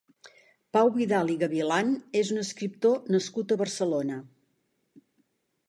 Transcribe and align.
Pau 0.77 0.87
Vidal 0.95 1.29
i 1.33 1.35
Gavilán 1.43 1.91
és 2.23 2.33
un 2.37 2.43
escriptor 2.45 3.05
nascut 3.17 3.55
a 3.57 3.61
Barcelona. 3.63 4.21